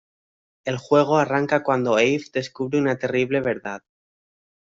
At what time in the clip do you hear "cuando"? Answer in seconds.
1.61-1.93